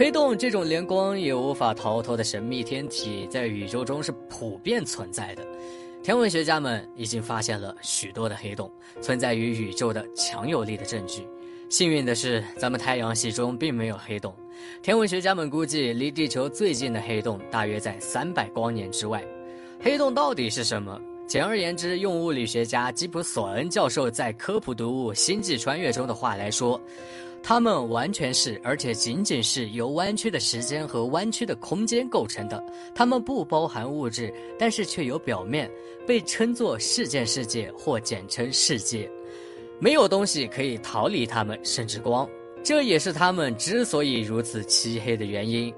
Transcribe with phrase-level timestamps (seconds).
[0.00, 5.46] 黑洞这种连光也无法逃脱的神秘天体，在宇宙中是普遍存在的。
[6.02, 11.28] 天文学家们已经发现了许多的黑洞，存在于宇宙的强有力的证据。
[11.68, 14.34] 幸运的是，咱们太阳系中并没有黑洞。
[14.80, 19.22] 天文学家们估计，离地球最近的黑洞大约在三百光年之外。
[19.82, 20.98] 黑洞到底是什么？
[21.26, 26.80] 简而言之，用物理学家吉普索恩教授在科普读物《星际穿越》中的话来说。
[27.42, 32.64] 它们完全是，而且仅仅是由弯曲的时间和弯曲的空间构成的。
[32.94, 35.70] 它们不包含物质，但是却有表面，
[36.06, 39.10] 被称作事件世界或简称世界。
[39.78, 42.28] 没有东西可以逃离它们，甚至光。
[42.62, 45.72] 这也是它们之所以如此漆黑的原因。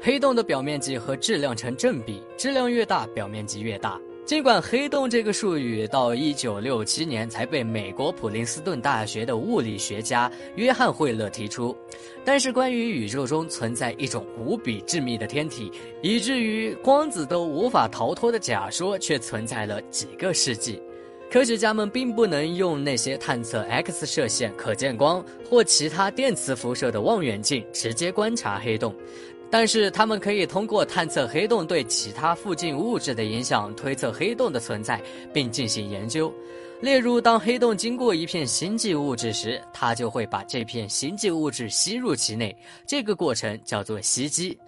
[0.00, 4.00] 黑洞的表面积和质量成正比，质量越大，表面积越大。
[4.24, 11.76] 尽管黑洞这个术语到一九六七年才被美国普林斯顿大学的物理学家约翰惠勒提出，
[12.24, 15.72] 但是关于宇宙中存在一种无比致密的天体，
[16.02, 20.80] 以至于光子都无法逃脱的假说却存在了几个世纪。
[21.28, 28.94] 科学家们并不能用那些探测 X 射线、可见光或其他电磁辐射的望远镜直接观察黑洞。
[29.52, 34.98] 但是，他们可以通过探测黑洞对其他附近物质的影响，推测黑洞的存在，
[35.30, 36.32] 并进行研究。
[36.80, 44.58] 例如，当黑洞经过一片星际物质时，它就会把这片星际物质吸入其内，这个过程叫做吸积。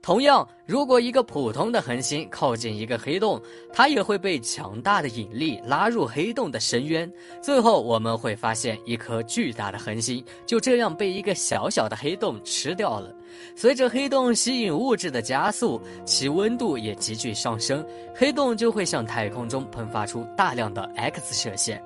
[0.00, 3.38] 同样，如果一个普通的恒星靠近一个黑洞，
[3.74, 7.12] 它也会被强大的引力拉入黑洞的深渊。
[7.42, 13.14] 最后，我们会发现一颗巨大的恒星就这样被一个小小的黑洞吃掉了。
[13.54, 21.82] 随着黑洞吸引物质的加速，其温度也急剧上升，黑洞就会向太空中喷发出大量的 X 射线。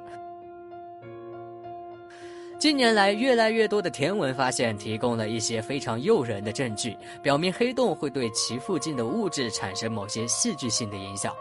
[2.56, 11.34] 近年来，越来越多的天文发现提供了一些非常诱人的证据，表明黑洞会对其附近的物质产生某些戏剧性的影响。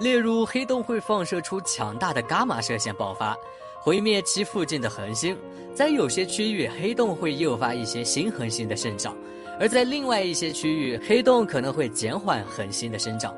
[0.00, 3.36] 例如，黑洞会放射出强大的伽马射线爆发，
[3.86, 5.36] 毁灭其附近的恒星；
[5.72, 9.14] 在有些区域，黑洞会诱发一些新恒星的生长；
[9.60, 13.32] 而在另外一些区域，黑洞可能会减缓恒星的生长。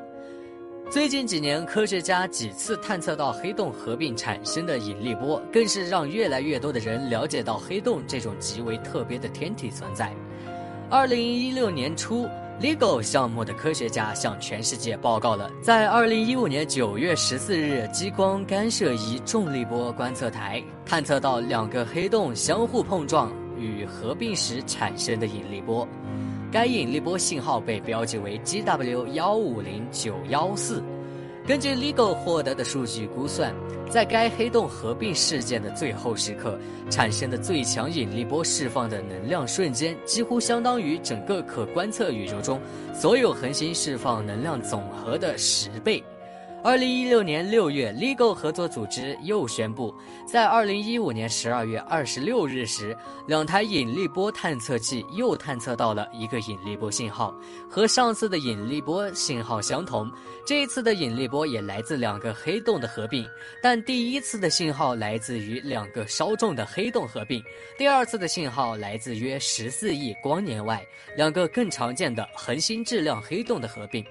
[0.89, 10.11] 最近几年，科学家几次探测到黑洞合并产生的引力波，更是让越来越多的人了解到黑洞这种极为特别的天体存在。
[10.89, 12.27] 二零一六年初
[12.61, 25.87] ，LIGO 项目的科学家向全世界报告了在二零一五年九月十四日激光干涉仪重力波观测台探测到两个黑洞相互碰撞与合并时产生的引力波。
[26.51, 30.83] 该引力波信号被标记为 GW 幺五零九幺四。
[31.49, 33.51] 根据 LIGO 获得的数据估算，
[33.89, 36.59] 在该黑洞合并事件的最后时刻
[36.91, 42.61] 产生的最强引力波释放的能量瞬间，几乎相当于整个可观测宇宙中
[42.93, 46.03] 所有恒星释放能量总和的十倍。
[46.61, 49.95] 二零一六年六月，LIGO 合作组织又宣布，
[50.27, 52.95] 在二零一五年十二月二十六日时，
[53.27, 57.33] 两台引力波探测器又探测到了一个引力波信号，
[57.69, 60.11] 和上次的引力波信号相同。
[60.45, 63.25] 这一次的引力波也来自两个黑洞的合并，
[63.63, 67.41] 但第一次的信号来自于两个稍重的黑洞合并，
[67.77, 74.03] 第二次的信号来自约十四亿光年外两个更常见的恒星质量黑洞的合并。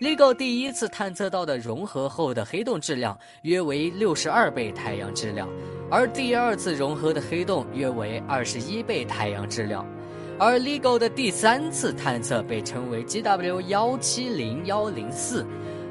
[0.00, 5.48] LIGO 第一次探测到的融合后的黑洞质量约为六十二倍太阳质量，
[5.90, 9.84] 而第二次融合的黑洞约为二十一倍太阳质量，
[10.38, 15.44] 而 LIGO 的第三次探测被称为 GW 幺七零幺零四，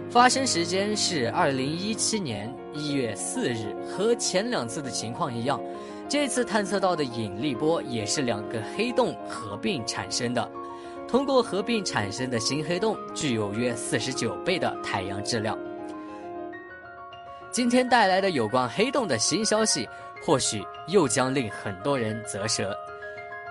[0.10, 5.60] 发生时间是二零一七年一月四日，和前两次的情况一样，
[6.08, 10.50] 这次探测到的引力波也是两个黑洞合并产生的。
[11.08, 15.58] 通过合并产生的新黑洞具有约四十九倍的太阳质量。
[17.50, 19.88] 今天带来的有关黑洞的新消息，
[20.22, 22.76] 或许又将令很多人啧舌。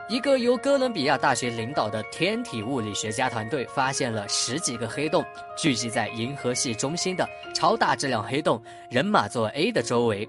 [0.09, 5.25] 一个由哥伦比亚大学领导的天体物理学家团队发现了十几个黑洞
[5.57, 10.29] 聚集在银河系中心的超大质量黑洞人马座 A 的周围。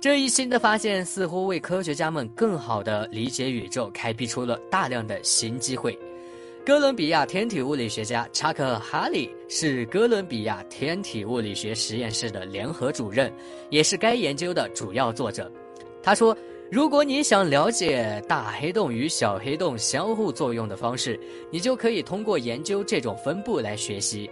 [0.00, 5.98] 这一新的发现似乎为科学家们更好地理解宇宙开辟出了大量的新机会。
[6.66, 13.32] 哥伦比亚天体物理学家查克·哈利是哥伦比亚天体物理学实验室的联合主任，
[13.70, 15.48] 也是该研究的主要作者。
[16.02, 16.36] 他说
[16.68, 21.16] ：“如果你想了解大黑洞与小黑洞相互作用的方式，
[21.52, 24.28] 你就可以通过研究这种分布来学习。”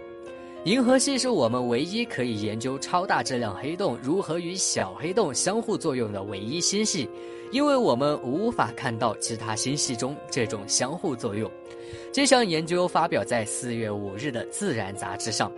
[0.65, 7.07] 银河系是我们唯一可以研究超大质量黑洞如何与小黑洞相互作用的唯一星系，
[7.51, 11.49] 因为我们无法看到其他星系中这种相互作用。
[12.11, 15.51] 这项研究发表在四月五日的《自然》杂志上。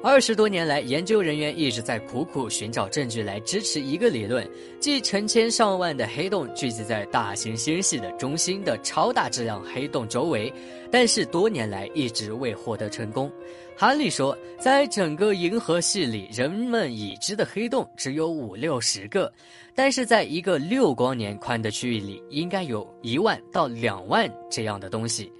[0.00, 4.48] 二十多年来，研究人员一直在苦苦寻找证据来支持一个理论，
[4.78, 10.52] 即成千上万的黑洞聚集在大型星系的中心的超大质量黑洞周围，
[10.88, 13.30] 但是多年来一直未获得成功。
[13.76, 19.32] 哈利说，在整个银河系里，人们已知的黑洞只有五六十个，
[19.74, 25.32] 但是在一个六光年宽的区域里，应该有一万到两万这样的东西。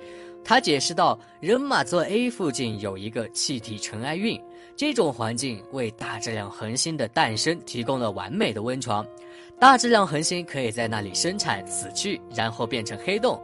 [0.49, 4.41] 他解释道，人马座 A 附近有一个气体尘埃蕴。
[4.75, 9.07] 这种环境为大质量恒星的诞生提供了完美的温床，
[9.61, 13.39] 大质量恒星可以在那里生产、死去，然后变成黑洞。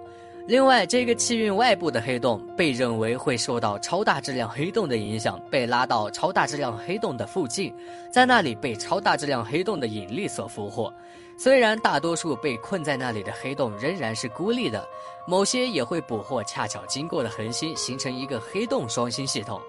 [0.46, 7.70] 另外，这个气运外部的黑洞被认为会受到超大质量黑洞的影响，被拉到超大质量黑洞的附近，
[8.10, 10.90] 在那里被超大质量黑洞的引力所俘获。
[11.36, 14.86] 虽然大多数被困在那里的黑洞仍然是孤立的，
[15.26, 19.60] 某些也会捕获恰巧经过的恒星，形成一个黑洞双星系统。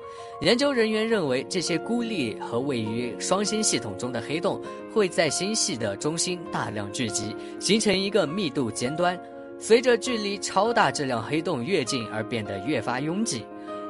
[0.42, 4.62] 研究人员认为，这些孤立和位于双星系统中的黑洞
[4.94, 9.20] 会在星系的中心大量聚集，形成一个密度尖端，
[9.60, 13.44] 随着距离超大质量黑洞越近而变得越发拥挤。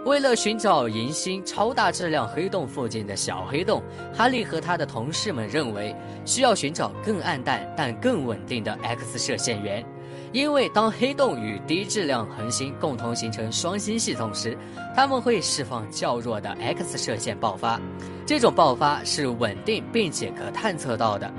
[0.05, 3.81] 为了寻找银星超大质量黑洞附近的小黑洞，
[4.13, 9.83] 哈利和他的同事们认为需要寻找更暗淡但更稳定的 X 射线源，
[10.31, 14.55] 因为当黑洞与低质量恒星共同形成双星系统时，
[14.95, 17.81] 它们会释放较弱的 X 射线爆发，
[18.27, 21.33] 这种爆发是稳定并且可探测到的。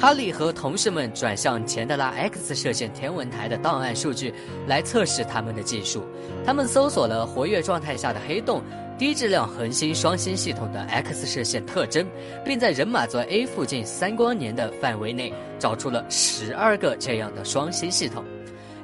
[0.00, 4.32] 哈利和同事们转向钱德拉 X 射线天文台的档案数据
[4.64, 6.04] 来测试他们的技术。
[6.46, 8.62] 他们搜索了活跃状态下的黑洞、
[8.96, 12.06] 低质量恒星双星系统的 X 射线特征，
[12.44, 18.22] 并在人马座 A 附近三光年的范围内找出了十二个这样的双星系统。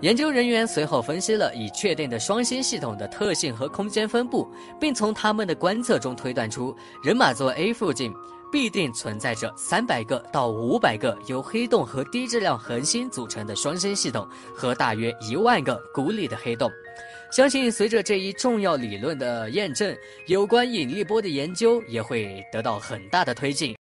[0.00, 4.49] 研究人员随后分析了已确定的双星系统的特性和空间分布，
[4.81, 6.75] 并从他们的观测中推断出
[7.05, 8.12] 人马座 A 附近。
[8.55, 16.71] 必定存在着三百个到五百个由黑洞和低质量恒星组成的双星系统，和大约一万个孤立的黑洞。
[17.33, 19.93] 相信随着这一重要理论的验证，
[20.29, 23.73] 有关引力波的研究也会得到很大的推进。